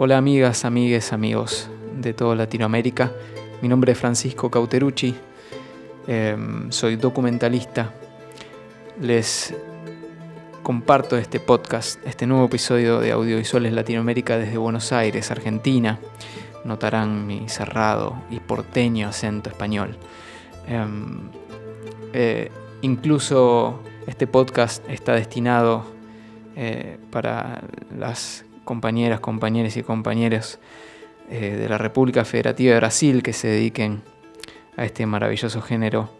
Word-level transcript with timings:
Hola 0.00 0.16
amigas, 0.16 0.64
amigues, 0.64 1.12
amigos 1.12 1.68
de 2.00 2.14
toda 2.14 2.36
Latinoamérica. 2.36 3.10
Mi 3.60 3.68
nombre 3.68 3.90
es 3.90 3.98
Francisco 3.98 4.48
Cauterucci, 4.48 5.12
em, 6.06 6.70
soy 6.70 6.94
documentalista. 6.94 7.92
Les 9.00 9.52
comparto 10.62 11.16
este 11.16 11.40
podcast, 11.40 11.98
este 12.06 12.28
nuevo 12.28 12.44
episodio 12.44 13.00
de 13.00 13.10
Audiovisuales 13.10 13.72
Latinoamérica 13.72 14.38
desde 14.38 14.56
Buenos 14.56 14.92
Aires, 14.92 15.32
Argentina. 15.32 15.98
Notarán 16.64 17.26
mi 17.26 17.48
cerrado 17.48 18.22
y 18.30 18.38
porteño 18.38 19.08
acento 19.08 19.50
español. 19.50 19.96
Em, 20.68 21.28
eh, 22.12 22.52
incluso 22.82 23.82
este 24.06 24.28
podcast 24.28 24.88
está 24.88 25.14
destinado 25.14 25.84
eh, 26.54 26.98
para 27.10 27.62
las 27.98 28.44
compañeras, 28.68 29.20
compañeros 29.20 29.78
y 29.78 29.82
compañeros 29.82 30.58
eh, 31.30 31.56
de 31.56 31.68
la 31.70 31.78
República 31.78 32.26
Federativa 32.26 32.74
de 32.74 32.80
Brasil 32.80 33.22
que 33.22 33.32
se 33.32 33.48
dediquen 33.48 34.02
a 34.76 34.84
este 34.84 35.06
maravilloso 35.06 35.62
género, 35.62 36.10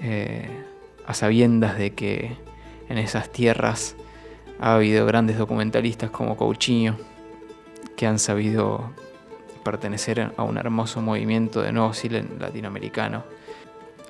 eh, 0.00 0.48
a 1.06 1.12
sabiendas 1.12 1.76
de 1.76 1.90
que 1.90 2.38
en 2.88 2.96
esas 2.96 3.30
tierras 3.30 3.94
ha 4.58 4.76
habido 4.76 5.04
grandes 5.04 5.36
documentalistas 5.36 6.08
como 6.08 6.34
Coutinho, 6.34 6.96
que 7.94 8.06
han 8.06 8.18
sabido 8.18 8.92
pertenecer 9.62 10.32
a 10.38 10.42
un 10.42 10.56
hermoso 10.56 11.02
movimiento 11.02 11.60
de 11.60 11.72
nuevo 11.72 11.92
Chile 11.92 12.24
latinoamericano 12.38 13.22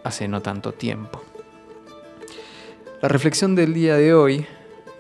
hace 0.05 0.29
no 0.29 0.41
tanto 0.41 0.71
tiempo. 0.71 1.21
La 3.03 3.09
reflexión 3.09 3.57
del 3.57 3.75
día 3.75 3.97
de 3.97 4.15
hoy 4.15 4.47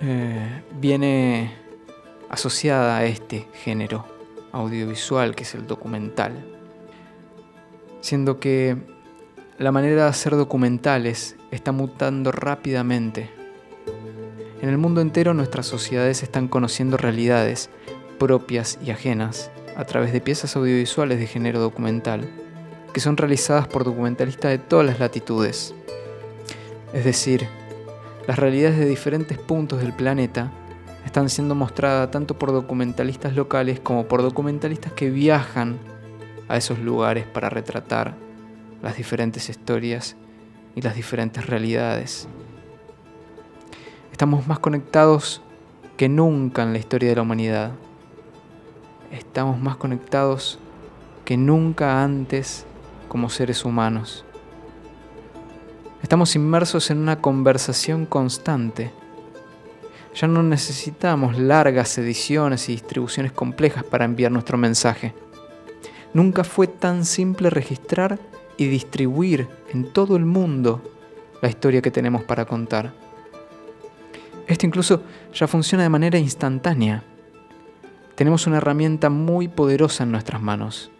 eh, 0.01 0.63
viene 0.81 1.61
asociada 2.31 2.97
a 2.97 3.05
este 3.05 3.49
género 3.53 4.07
audiovisual 4.53 5.35
que 5.35 5.43
es 5.43 5.55
el 5.55 5.67
documental. 5.67 6.33
Siendo 8.01 8.41
que 8.41 8.77
la 9.59 9.73
manera 9.73 10.05
de 10.05 10.09
hacer 10.09 10.37
documentales 10.37 11.37
está 11.51 11.73
mutando 11.73 12.33
rápidamente. 12.33 13.31
En 14.63 14.69
el 14.69 14.79
mundo 14.79 15.01
entero 15.01 15.35
nuestras 15.35 15.67
sociedades 15.67 16.23
están 16.23 16.49
conociendo 16.49 16.97
realidades 16.97 17.69
propias 18.19 18.79
y 18.85 18.91
ajenas 18.91 19.51
a 19.77 19.85
través 19.85 20.13
de 20.13 20.21
piezas 20.21 20.55
audiovisuales 20.57 21.19
de 21.19 21.27
género 21.27 21.59
documental, 21.59 22.29
que 22.93 23.01
son 23.01 23.17
realizadas 23.17 23.67
por 23.67 23.85
documentalistas 23.85 24.51
de 24.53 24.59
todas 24.59 24.87
las 24.87 25.01
latitudes. 25.01 25.75
Es 26.93 27.05
decir, 27.05 27.49
las 28.27 28.39
realidades 28.39 28.79
de 28.79 28.87
diferentes 28.87 29.39
puntos 29.39 29.81
del 29.81 29.93
planeta 29.93 30.53
están 31.05 31.29
siendo 31.29 31.55
mostradas 31.55 32.11
tanto 32.11 32.39
por 32.39 32.53
documentalistas 32.53 33.35
locales 33.35 33.81
como 33.81 34.07
por 34.07 34.23
documentalistas 34.23 34.93
que 34.93 35.11
viajan 35.11 35.79
a 36.49 36.57
esos 36.57 36.79
lugares 36.79 37.27
para 37.27 37.49
retratar 37.49 38.15
las 38.83 38.97
diferentes 38.97 39.49
historias 39.49 40.17
y 40.75 40.83
las 40.83 40.95
diferentes 40.95 41.47
realidades. 41.47 42.29
Estamos 44.13 44.47
más 44.47 44.59
conectados 44.59 45.43
que 45.97 46.09
nunca 46.09 46.63
en 46.63 46.73
la 46.73 46.79
historia 46.79 47.11
de 47.11 47.17
la 47.17 47.23
humanidad. 47.23 47.73
Estamos 49.11 49.59
más 49.61 49.77
conectados 49.77 50.59
que 51.25 51.37
nunca 51.37 52.03
antes 52.03 52.67
como 53.09 53.31
seres 53.31 53.65
humanos. 53.65 54.25
Estamos 56.03 56.35
inmersos 56.37 56.91
en 56.91 56.99
una 56.99 57.21
conversación 57.21 58.07
constante 58.07 58.93
ya 60.21 60.29
no 60.29 60.43
necesitamos 60.43 61.39
largas 61.39 61.97
ediciones 61.97 62.69
y 62.69 62.73
distribuciones 62.73 63.33
complejas 63.33 63.85
para 63.85 64.05
enviar 64.05 64.31
nuestro 64.31 64.59
mensaje. 64.59 65.15
Nunca 66.13 66.45
fue 66.45 66.67
tan 66.67 67.07
simple 67.07 67.49
registrar 67.49 68.19
y 68.59 68.67
distribuir 68.67 69.49
en 69.73 69.91
todo 69.95 70.17
el 70.17 70.27
mundo 70.27 70.83
la 71.41 71.49
historia 71.49 71.81
que 71.81 71.91
tenemos 71.91 72.23
para 72.23 72.45
contar. 72.45 72.93
Esto 74.47 74.67
incluso 74.67 75.03
ya 75.33 75.47
funciona 75.47 75.85
de 75.85 75.89
manera 75.89 76.19
instantánea. 76.19 77.03
Tenemos 78.15 78.47
una 78.47 78.59
herramienta 78.59 79.09
muy 79.09 79.49
poderosa 79.49 80.03
en 80.03 80.13
nuestras 80.13 80.43
manos. 80.43 80.91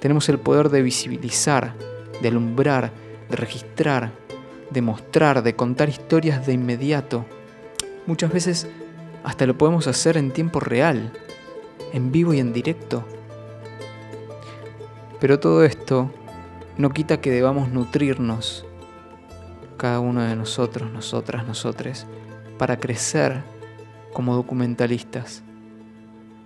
Tenemos 0.00 0.26
el 0.30 0.38
poder 0.38 0.70
de 0.70 0.80
visibilizar, 0.80 1.74
de 2.22 2.28
alumbrar, 2.28 2.92
de 3.28 3.36
registrar, 3.36 4.12
de 4.70 4.80
mostrar, 4.80 5.42
de 5.42 5.54
contar 5.54 5.90
historias 5.90 6.46
de 6.46 6.54
inmediato 6.54 7.26
Muchas 8.06 8.32
veces 8.32 8.68
hasta 9.24 9.46
lo 9.46 9.58
podemos 9.58 9.88
hacer 9.88 10.16
en 10.16 10.30
tiempo 10.30 10.60
real, 10.60 11.12
en 11.92 12.12
vivo 12.12 12.32
y 12.32 12.38
en 12.38 12.52
directo. 12.52 13.04
Pero 15.18 15.40
todo 15.40 15.64
esto 15.64 16.12
no 16.78 16.90
quita 16.90 17.20
que 17.20 17.32
debamos 17.32 17.68
nutrirnos, 17.70 18.64
cada 19.76 19.98
uno 19.98 20.22
de 20.22 20.36
nosotros, 20.36 20.88
nosotras, 20.92 21.44
nosotres, 21.48 22.06
para 22.58 22.78
crecer 22.78 23.42
como 24.12 24.36
documentalistas. 24.36 25.42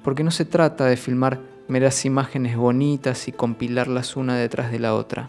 Porque 0.03 0.25
no 0.25 0.31
se 0.31 0.47
trata 0.47 0.87
de 0.87 0.97
filmar 0.97 1.41
meras 1.69 2.07
imágenes 2.07 2.57
bonitas 2.57 3.29
y 3.29 3.33
compilarlas 3.33 4.17
una 4.17 4.35
detrás 4.37 4.73
de 4.73 4.79
la 4.79 4.95
otra. 4.95 5.29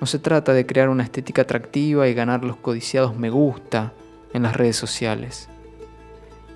No 0.00 0.08
se 0.08 0.18
trata 0.18 0.52
de 0.52 0.66
crear 0.66 0.88
una 0.88 1.04
estética 1.04 1.42
atractiva 1.42 2.08
y 2.08 2.14
ganar 2.14 2.44
los 2.44 2.56
codiciados 2.56 3.16
me 3.16 3.30
gusta 3.30 3.92
en 4.34 4.42
las 4.42 4.54
redes 4.54 4.76
sociales. 4.76 5.48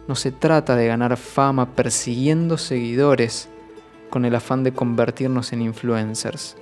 No 0.07 0.15
se 0.15 0.31
trata 0.33 0.77
de 0.77 0.87
ganar 0.87 1.17
fama 1.17 1.75
persiguiendo 1.75 2.59
seguidores 2.59 3.49
con 4.11 4.27
el 4.27 4.35
afán 4.35 4.65
de 4.65 4.73
convertirnos 4.73 5.53
en 5.53 5.63
influencers. 5.63 6.57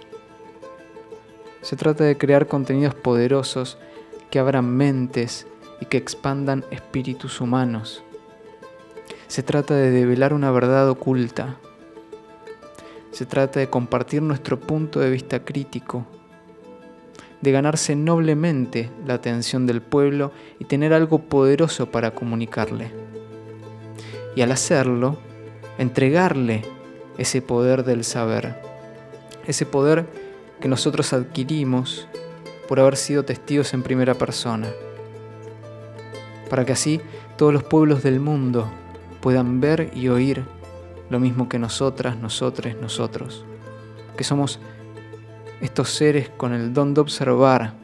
Se 1.62 1.74
trata 1.74 2.04
de 2.04 2.16
crear 2.16 2.46
contenidos 2.46 2.94
poderosos 2.94 3.78
que 4.30 4.38
abran 4.38 4.68
mentes 4.68 5.46
y 5.80 5.86
que 5.86 5.96
expandan 5.96 6.64
espíritus 6.70 7.40
humanos. 7.40 8.04
Se 9.26 9.42
trata 9.42 9.74
de 9.74 9.90
develar 9.90 10.32
una 10.32 10.50
verdad 10.50 10.88
oculta. 10.88 11.56
Se 13.10 13.26
trata 13.26 13.58
de 13.60 13.68
compartir 13.68 14.22
nuestro 14.22 14.60
punto 14.60 15.00
de 15.00 15.10
vista 15.10 15.44
crítico 15.44 16.06
de 17.40 17.52
ganarse 17.52 17.94
noblemente 17.96 18.90
la 19.06 19.14
atención 19.14 19.66
del 19.66 19.82
pueblo 19.82 20.32
y 20.58 20.64
tener 20.64 20.92
algo 20.92 21.20
poderoso 21.20 21.90
para 21.90 22.12
comunicarle. 22.12 22.90
Y 24.34 24.42
al 24.42 24.52
hacerlo, 24.52 25.18
entregarle 25.78 26.64
ese 27.18 27.42
poder 27.42 27.84
del 27.84 28.04
saber, 28.04 28.60
ese 29.46 29.66
poder 29.66 30.06
que 30.60 30.68
nosotros 30.68 31.12
adquirimos 31.12 32.08
por 32.68 32.80
haber 32.80 32.96
sido 32.96 33.24
testigos 33.24 33.74
en 33.74 33.82
primera 33.82 34.14
persona, 34.14 34.68
para 36.50 36.64
que 36.64 36.72
así 36.72 37.00
todos 37.36 37.52
los 37.52 37.62
pueblos 37.62 38.02
del 38.02 38.20
mundo 38.20 38.68
puedan 39.20 39.60
ver 39.60 39.90
y 39.94 40.08
oír 40.08 40.44
lo 41.10 41.20
mismo 41.20 41.48
que 41.48 41.58
nosotras, 41.58 42.18
nosotres, 42.18 42.76
nosotros, 42.80 43.44
que 44.16 44.24
somos 44.24 44.58
estos 45.60 45.90
seres 45.90 46.28
con 46.28 46.52
el 46.52 46.72
don 46.72 46.94
de 46.94 47.00
observar 47.00 47.74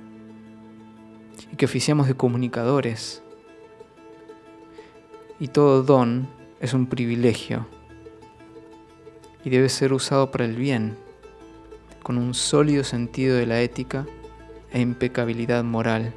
y 1.52 1.56
que 1.56 1.64
oficiamos 1.64 2.06
de 2.06 2.14
comunicadores. 2.14 3.22
Y 5.38 5.48
todo 5.48 5.82
don 5.82 6.28
es 6.60 6.74
un 6.74 6.86
privilegio 6.86 7.66
y 9.44 9.50
debe 9.50 9.68
ser 9.68 9.92
usado 9.92 10.30
para 10.30 10.44
el 10.44 10.56
bien, 10.56 10.96
con 12.02 12.16
un 12.18 12.34
sólido 12.34 12.84
sentido 12.84 13.36
de 13.36 13.46
la 13.46 13.60
ética 13.60 14.06
e 14.70 14.80
impecabilidad 14.80 15.64
moral. 15.64 16.14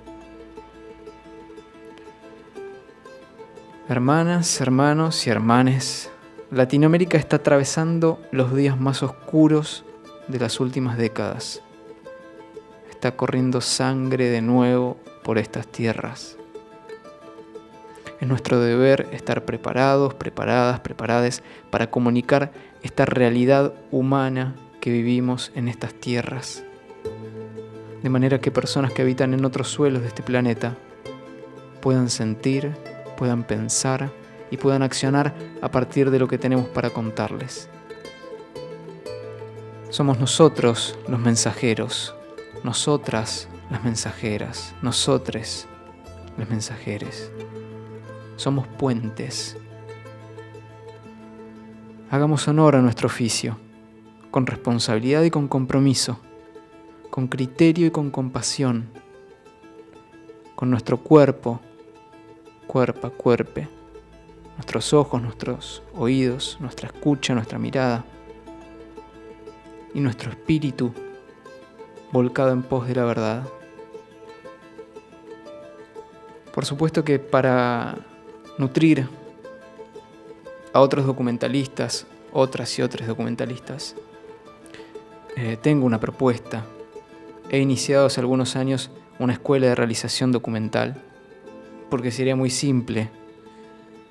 Hermanas, 3.88 4.62
hermanos 4.62 5.26
y 5.28 5.30
hermanes, 5.30 6.12
Latinoamérica 6.52 7.18
está 7.18 7.38
atravesando 7.38 8.20
los 8.32 8.56
días 8.56 8.80
más 8.80 9.04
oscuros 9.04 9.84
de 10.28 10.40
las 10.40 10.60
últimas 10.60 10.98
décadas. 10.98 11.62
Está 12.90 13.16
corriendo 13.16 13.62
sangre 13.62 14.30
de 14.30 14.42
nuevo 14.42 14.98
por 15.24 15.38
estas 15.38 15.68
tierras. 15.68 16.38
Es 18.20 18.28
nuestro 18.28 18.60
deber 18.60 19.08
estar 19.12 19.44
preparados, 19.46 20.14
preparadas, 20.14 20.80
preparades 20.80 21.44
para 21.70 21.92
comunicar 21.92 22.52
esta 22.82 23.06
realidad 23.06 23.74
humana 23.92 24.56
que 24.80 24.90
vivimos 24.90 25.52
en 25.56 25.68
estas 25.68 25.94
tierras. 25.94 26.64
De 28.02 28.10
manera 28.10 28.40
que 28.40 28.52
personas 28.52 28.94
que 28.94 29.02
habitan 29.02 29.34
en 29.34 29.44
otros 29.46 29.68
suelos 29.68 30.02
de 30.02 30.08
este 30.08 30.24
planeta 30.24 30.76
puedan 31.82 32.10
sentir, 32.10 32.72
puedan 33.18 33.44
pensar 33.44 34.12
y 34.52 34.58
puedan 34.58 34.84
accionar 34.84 35.34
a 35.62 35.70
partir 35.70 36.12
de 36.12 36.20
lo 36.20 36.28
que 36.28 36.38
tenemos 36.38 36.68
para 36.68 36.92
contarles. 36.92 37.70
Somos 39.96 40.20
nosotros 40.20 41.00
los 41.08 41.22
mensajeros, 41.22 42.14
nosotras 42.66 43.48
las 43.70 43.82
mensajeras, 43.86 44.76
nosotres 44.82 45.70
los 46.38 46.50
mensajeros. 46.50 47.32
Somos 48.36 48.68
puentes. 48.68 49.56
Hagamos 52.12 52.46
honor 52.50 52.76
a 52.76 52.82
nuestro 52.82 53.08
oficio, 53.08 53.58
con 54.32 54.46
responsabilidad 54.46 55.24
y 55.24 55.32
con 55.32 55.48
compromiso, 55.48 56.20
con 57.10 57.30
criterio 57.30 57.88
y 57.88 57.92
con 57.92 58.12
compasión, 58.12 58.90
con 60.58 60.70
nuestro 60.70 60.98
cuerpo, 60.98 61.62
cuerpo, 62.68 63.12
cuerpe, 63.12 63.70
nuestros 64.58 64.92
ojos, 64.92 65.22
nuestros 65.22 65.84
oídos, 65.96 66.58
nuestra 66.60 66.88
escucha, 66.90 67.34
nuestra 67.34 67.58
mirada 67.58 68.04
y 69.96 70.02
nuestro 70.02 70.30
espíritu 70.30 70.94
volcado 72.12 72.52
en 72.52 72.62
pos 72.62 72.88
de 72.88 72.96
la 72.96 73.06
verdad. 73.06 73.44
Por 76.54 76.66
supuesto 76.66 77.04
que 77.04 77.18
para 77.18 77.96
nutrir 78.58 79.08
a 80.74 80.82
otros 80.82 81.06
documentalistas, 81.06 82.06
otras 82.34 82.78
y 82.78 82.82
otros 82.82 83.08
documentalistas, 83.08 83.96
eh, 85.38 85.58
tengo 85.62 85.86
una 85.86 86.00
propuesta. 86.00 86.66
He 87.50 87.60
iniciado 87.60 88.06
hace 88.06 88.20
algunos 88.20 88.58
años 88.58 88.92
una 89.18 89.34
escuela 89.34 89.68
de 89.68 89.76
realización 89.76 90.34
documental, 90.34 91.02
porque 91.90 92.12
sería 92.12 92.36
muy 92.36 92.50
simple 92.50 93.10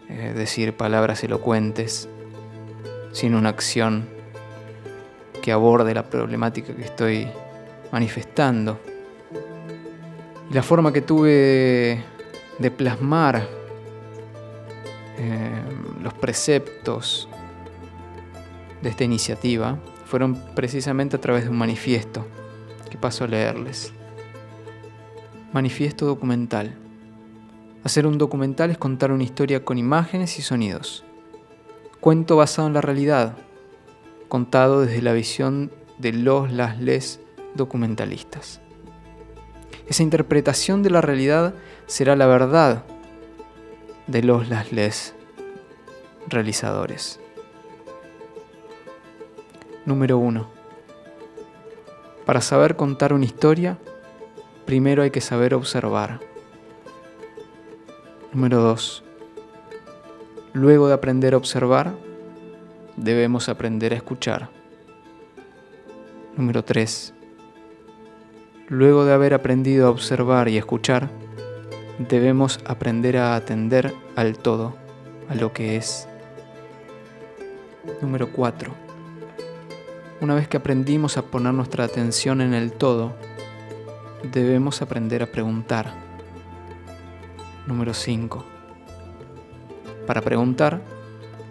eh, 0.09 0.33
decir 0.35 0.75
palabras 0.75 1.23
elocuentes 1.25 2.09
sin 3.13 3.35
una 3.35 3.51
acción 3.51 4.15
que 5.45 5.53
aborde 5.53 5.93
la 5.93 6.05
problemática 6.05 6.75
que 6.75 6.85
estoy 6.85 7.29
manifestando. 7.93 8.81
Y 10.51 10.55
la 10.55 10.63
forma 10.63 10.91
que 10.91 11.03
tuve 11.03 12.03
de 12.59 12.71
plasmar 12.71 13.47
eh, 15.19 15.63
los 16.01 16.15
preceptos 16.15 17.29
de 18.81 18.89
esta 18.89 19.05
iniciativa 19.05 19.77
fueron 20.07 20.35
precisamente 20.55 21.17
a 21.17 21.21
través 21.21 21.45
de 21.45 21.51
un 21.51 21.59
manifiesto 21.59 22.27
que 22.89 22.97
paso 22.97 23.25
a 23.25 23.27
leerles. 23.27 23.93
Manifiesto 25.53 26.07
documental. 26.07 26.75
Hacer 27.85 28.07
un 28.07 28.17
documental 28.17 28.71
es 28.71 28.79
contar 28.79 29.13
una 29.13 29.25
historia 29.25 29.63
con 29.63 29.77
imágenes 29.77 30.39
y 30.39 30.43
sonidos. 30.43 31.05
Cuento 32.01 32.35
basado 32.37 32.67
en 32.69 32.73
la 32.73 32.81
realidad, 32.81 33.37
contado 34.29 34.83
desde 34.83 35.03
la 35.03 35.13
visión 35.13 35.71
de 35.99 36.13
los, 36.13 36.51
las, 36.53 36.81
les 36.81 37.21
documentalistas. 37.55 38.61
Esa 39.87 40.03
interpretación 40.03 40.83
de 40.83 40.91
la 40.91 41.01
realidad 41.01 41.55
será 41.87 42.17
la 42.17 42.27
verdad 42.27 42.85
de 44.07 44.23
los, 44.23 44.49
las, 44.49 44.73
les 44.73 45.15
realizadores. 46.27 47.21
Número 49.85 50.19
1. 50.19 50.49
Para 52.25 52.41
saber 52.41 52.77
contar 52.77 53.13
una 53.13 53.27
historia, 53.27 53.79
primero 54.65 55.03
hay 55.03 55.11
que 55.11 55.21
saber 55.21 55.55
observar. 55.55 56.21
Número 58.33 58.61
2. 58.63 59.05
Luego 60.55 60.89
de 60.89 60.95
aprender 60.95 61.35
a 61.35 61.37
observar, 61.37 61.95
debemos 62.97 63.49
aprender 63.49 63.93
a 63.93 63.97
escuchar. 63.97 64.51
Número 66.37 66.65
3. 66.65 67.15
Luego 68.69 69.05
de 69.05 69.13
haber 69.13 69.35
aprendido 69.35 69.87
a 69.87 69.91
observar 69.91 70.49
y 70.49 70.57
escuchar, 70.57 71.11
debemos 71.99 72.61
aprender 72.67 73.17
a 73.19 73.37
atender 73.37 73.95
al 74.17 74.39
todo, 74.39 74.75
a 75.29 75.35
lo 75.35 75.53
que 75.53 75.77
es. 75.77 76.09
Número 78.01 78.33
4. 78.33 78.73
Una 80.21 80.35
vez 80.35 80.49
que 80.49 80.57
aprendimos 80.57 81.19
a 81.19 81.23
poner 81.23 81.53
nuestra 81.53 81.85
atención 81.85 82.41
en 82.41 82.55
el 82.55 82.73
todo, 82.73 83.15
debemos 84.33 84.81
aprender 84.81 85.23
a 85.23 85.27
preguntar. 85.27 85.93
Número 87.67 87.93
5. 87.93 88.45
Para 90.07 90.23
preguntar, 90.23 90.81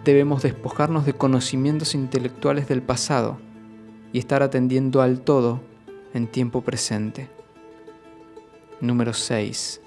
debemos 0.04 0.42
despojarnos 0.42 1.06
de 1.06 1.14
conocimientos 1.14 1.94
intelectuales 1.94 2.68
del 2.68 2.82
pasado 2.82 3.38
y 4.12 4.18
estar 4.18 4.42
atendiendo 4.42 5.00
al 5.00 5.20
todo 5.20 5.60
en 6.12 6.26
tiempo 6.26 6.60
presente. 6.60 7.28
Número 8.80 9.14
6. 9.14 9.80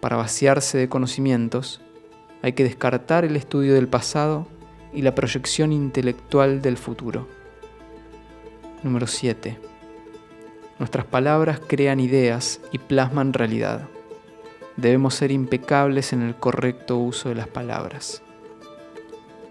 Para 0.00 0.16
vaciarse 0.16 0.78
de 0.78 0.88
conocimientos, 0.88 1.80
hay 2.42 2.54
que 2.54 2.64
descartar 2.64 3.24
el 3.24 3.36
estudio 3.36 3.74
del 3.74 3.86
pasado 3.86 4.48
y 4.92 5.02
la 5.02 5.14
proyección 5.14 5.72
intelectual 5.72 6.60
del 6.60 6.76
futuro. 6.76 7.28
Número 8.82 9.06
7. 9.06 9.58
Nuestras 10.80 11.04
palabras 11.04 11.60
crean 11.64 12.00
ideas 12.00 12.60
y 12.72 12.78
plasman 12.78 13.32
realidad. 13.32 13.88
Debemos 14.76 15.14
ser 15.14 15.30
impecables 15.30 16.12
en 16.12 16.22
el 16.22 16.34
correcto 16.34 16.98
uso 16.98 17.28
de 17.28 17.36
las 17.36 17.46
palabras. 17.46 18.22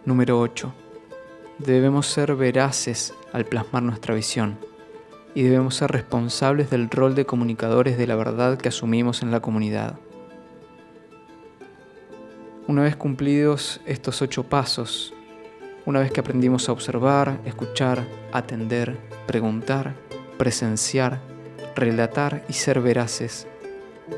Número 0.04 0.40
8. 0.40 0.74
Debemos 1.60 2.08
ser 2.08 2.36
veraces 2.36 3.14
al 3.34 3.46
plasmar 3.46 3.84
nuestra 3.84 4.16
visión 4.16 4.58
y 5.36 5.44
debemos 5.44 5.76
ser 5.76 5.92
responsables 5.92 6.72
del 6.72 6.90
rol 6.90 7.14
de 7.14 7.28
comunicadores 7.28 8.00
de 8.00 8.08
la 8.08 8.16
verdad 8.16 8.58
que 8.58 8.70
asumimos 8.70 9.22
en 9.22 9.30
la 9.30 9.42
comunidad. 9.42 10.00
Una 12.68 12.82
vez 12.82 12.96
cumplidos 12.96 13.80
estos 13.86 14.24
ocho 14.24 14.42
pasos, 14.42 15.14
una 15.86 16.00
vez 16.00 16.12
que 16.12 16.22
aprendimos 16.22 16.68
a 16.68 16.72
observar, 16.72 17.40
escuchar, 17.46 18.04
atender, 18.34 18.98
preguntar, 19.28 19.94
presenciar, 20.40 21.20
relatar 21.76 22.44
y 22.50 22.54
ser 22.54 22.82
veraces, 22.82 23.46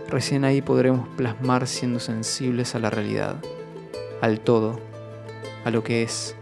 recién 0.08 0.46
ahí 0.46 0.62
podremos 0.62 1.10
plasmar 1.18 1.68
siendo 1.68 2.00
sensibles 2.00 2.74
a 2.74 2.80
la 2.80 2.90
realidad, 2.90 3.36
al 4.22 4.40
todo, 4.40 4.93
a 5.64 5.72
lo 5.72 5.84
que 5.84 6.04
es, 6.04 6.36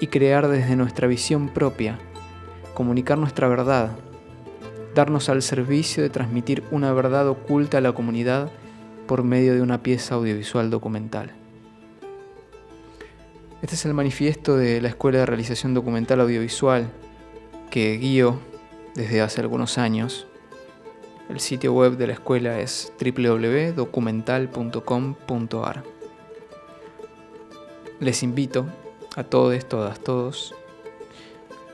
y 0.00 0.08
crear 0.08 0.48
desde 0.48 0.76
nuestra 0.76 1.06
visión 1.06 1.48
propia, 1.48 1.98
comunicar 2.74 3.18
nuestra 3.18 3.48
verdad, 3.48 3.96
darnos 4.94 5.28
al 5.28 5.42
servicio 5.42 6.02
de 6.02 6.10
transmitir 6.10 6.64
una 6.70 6.92
verdad 6.92 7.28
oculta 7.28 7.78
a 7.78 7.80
la 7.80 7.92
comunidad 7.92 8.50
por 9.06 9.22
medio 9.22 9.54
de 9.54 9.62
una 9.62 9.82
pieza 9.82 10.14
audiovisual 10.14 10.70
documental. 10.70 11.32
Este 13.62 13.76
es 13.76 13.84
el 13.86 13.94
manifiesto 13.94 14.56
de 14.56 14.80
la 14.80 14.88
Escuela 14.88 15.20
de 15.20 15.26
Realización 15.26 15.74
Documental 15.74 16.20
Audiovisual 16.20 16.90
que 17.70 17.96
guío 17.96 18.40
desde 18.94 19.22
hace 19.22 19.40
algunos 19.40 19.78
años. 19.78 20.26
El 21.28 21.40
sitio 21.40 21.72
web 21.72 21.96
de 21.96 22.06
la 22.08 22.12
escuela 22.12 22.60
es 22.60 22.92
www.documental.com.ar. 23.00 25.93
Les 28.04 28.22
invito 28.22 28.66
a 29.16 29.24
todos, 29.24 29.66
todas, 29.66 29.98
todos 29.98 30.54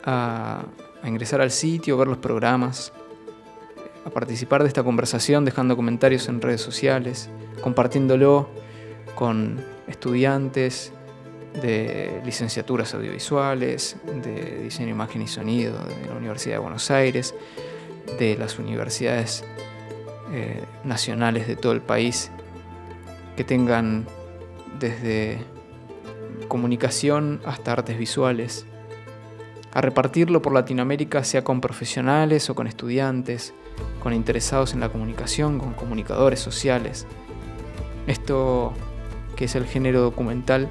a, 0.05 0.63
ingresar 1.03 1.41
al 1.41 1.51
sitio, 1.51 1.97
ver 1.97 2.07
los 2.07 2.19
programas, 2.19 2.93
a 4.05 4.11
participar 4.11 4.63
de 4.63 4.69
esta 4.69 4.85
conversación 4.85 5.45
dejando 5.45 5.75
comentarios 5.75 6.29
en 6.29 6.41
redes 6.41 6.61
sociales, 6.61 7.29
compartiéndolo 7.63 8.49
con 9.17 9.61
estudiantes 9.89 10.93
de 11.61 12.23
licenciaturas 12.25 12.95
audiovisuales, 12.95 13.97
de 14.23 14.63
diseño, 14.63 14.91
imagen 14.91 15.23
y 15.23 15.27
sonido 15.27 15.85
de 15.85 16.07
la 16.07 16.15
Universidad 16.15 16.55
de 16.55 16.61
Buenos 16.61 16.93
Aires, 16.93 17.35
de 18.21 18.37
las 18.37 18.57
universidades 18.61 19.43
eh, 20.33 20.63
nacionales 20.85 21.49
de 21.49 21.57
todo 21.57 21.73
el 21.73 21.83
país, 21.83 22.31
que 23.37 23.43
tengan 23.43 24.07
desde 24.79 25.45
comunicación 26.49 27.41
hasta 27.45 27.73
artes 27.73 27.99
visuales, 27.99 28.67
a 29.73 29.81
repartirlo 29.81 30.43
por 30.43 30.53
Latinoamérica, 30.53 31.23
sea 31.25 31.45
con 31.45 31.61
profesionales 31.61 32.51
o 32.51 32.55
con 32.55 32.67
estudiantes, 32.67 33.55
con 34.03 34.13
interesados 34.13 34.73
en 34.75 34.81
la 34.81 34.89
comunicación, 34.89 35.59
con 35.59 35.75
comunicadores 35.75 36.41
sociales. 36.41 37.07
Esto 38.07 38.73
que 39.37 39.45
es 39.45 39.55
el 39.55 39.67
género 39.67 40.01
documental 40.01 40.69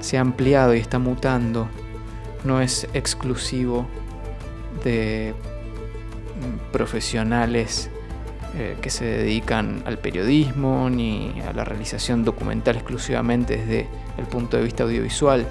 se 0.00 0.18
ha 0.18 0.20
ampliado 0.20 0.74
y 0.74 0.78
está 0.78 0.98
mutando, 0.98 1.68
no 2.44 2.60
es 2.60 2.88
exclusivo 2.92 3.86
de 4.82 5.34
profesionales 6.72 7.90
eh, 8.56 8.76
que 8.80 8.90
se 8.90 9.04
dedican 9.04 9.82
al 9.86 9.98
periodismo 9.98 10.90
ni 10.90 11.40
a 11.40 11.52
la 11.52 11.64
realización 11.64 12.24
documental 12.24 12.76
exclusivamente 12.76 13.56
desde 13.56 13.88
el 14.18 14.26
punto 14.26 14.56
de 14.56 14.64
vista 14.64 14.84
audiovisual. 14.84 15.46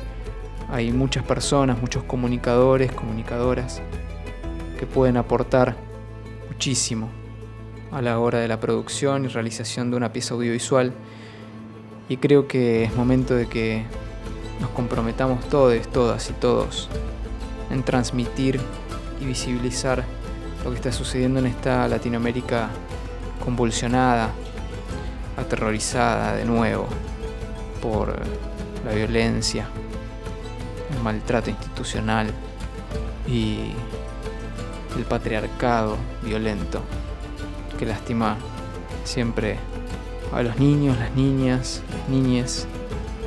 Hay 0.69 0.91
muchas 0.91 1.23
personas, 1.23 1.79
muchos 1.79 2.03
comunicadores, 2.03 2.91
comunicadoras 2.91 3.81
que 4.79 4.85
pueden 4.85 5.17
aportar 5.17 5.75
muchísimo 6.49 7.09
a 7.91 8.01
la 8.01 8.19
hora 8.19 8.39
de 8.39 8.47
la 8.47 8.59
producción 8.59 9.25
y 9.25 9.27
realización 9.27 9.91
de 9.91 9.97
una 9.97 10.11
pieza 10.11 10.33
audiovisual 10.33 10.93
y 12.09 12.17
creo 12.17 12.47
que 12.47 12.83
es 12.83 12.95
momento 12.95 13.35
de 13.35 13.47
que 13.47 13.83
nos 14.59 14.69
comprometamos 14.71 15.47
todos, 15.49 15.87
todas 15.89 16.29
y 16.29 16.33
todos 16.33 16.89
en 17.69 17.83
transmitir 17.83 18.59
y 19.21 19.25
visibilizar 19.25 20.03
lo 20.63 20.69
que 20.69 20.75
está 20.77 20.91
sucediendo 20.91 21.39
en 21.39 21.47
esta 21.47 21.87
Latinoamérica 21.87 22.69
convulsionada, 23.43 24.31
aterrorizada 25.37 26.35
de 26.35 26.45
nuevo 26.45 26.87
por 27.81 28.15
la 28.85 28.93
violencia, 28.93 29.67
el 30.95 31.03
maltrato 31.03 31.49
institucional 31.49 32.31
y 33.27 33.71
el 34.97 35.03
patriarcado 35.05 35.97
violento 36.21 36.81
que 37.77 37.85
lastima 37.85 38.37
siempre 39.03 39.57
a 40.33 40.41
los 40.43 40.57
niños, 40.57 40.97
las 40.97 41.13
niñas, 41.15 41.81
las 41.91 42.09
niñas 42.09 42.67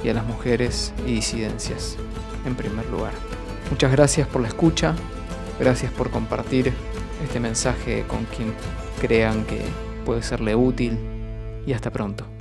y 0.02 0.08
a 0.08 0.14
las 0.14 0.24
mujeres 0.24 0.92
y 1.06 1.14
disidencias 1.14 1.96
en 2.44 2.54
primer 2.54 2.86
lugar. 2.86 3.12
Muchas 3.70 3.92
gracias 3.92 4.28
por 4.28 4.42
la 4.42 4.48
escucha, 4.48 4.94
gracias 5.58 5.92
por 5.92 6.10
compartir 6.10 6.72
este 7.24 7.40
mensaje 7.40 8.04
con 8.06 8.24
quien 8.24 8.54
crean 9.00 9.44
que 9.44 9.60
puede 10.04 10.22
serle 10.22 10.54
útil 10.54 10.98
y 11.66 11.72
hasta 11.72 11.90
pronto. 11.90 12.35